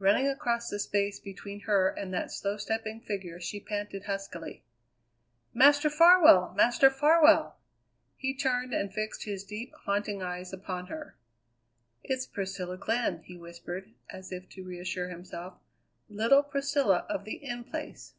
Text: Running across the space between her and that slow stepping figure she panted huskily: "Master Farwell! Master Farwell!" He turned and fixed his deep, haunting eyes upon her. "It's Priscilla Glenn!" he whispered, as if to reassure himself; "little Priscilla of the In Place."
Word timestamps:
Running 0.00 0.26
across 0.26 0.68
the 0.68 0.80
space 0.80 1.20
between 1.20 1.60
her 1.60 1.88
and 1.88 2.12
that 2.12 2.32
slow 2.32 2.56
stepping 2.56 3.00
figure 3.00 3.38
she 3.38 3.60
panted 3.60 4.06
huskily: 4.06 4.64
"Master 5.54 5.88
Farwell! 5.88 6.52
Master 6.56 6.90
Farwell!" 6.90 7.60
He 8.16 8.34
turned 8.34 8.74
and 8.74 8.92
fixed 8.92 9.22
his 9.22 9.44
deep, 9.44 9.72
haunting 9.84 10.20
eyes 10.20 10.52
upon 10.52 10.86
her. 10.88 11.16
"It's 12.02 12.26
Priscilla 12.26 12.76
Glenn!" 12.76 13.22
he 13.22 13.36
whispered, 13.36 13.94
as 14.10 14.32
if 14.32 14.48
to 14.48 14.64
reassure 14.64 15.10
himself; 15.10 15.54
"little 16.08 16.42
Priscilla 16.42 17.06
of 17.08 17.22
the 17.24 17.36
In 17.36 17.62
Place." 17.62 18.14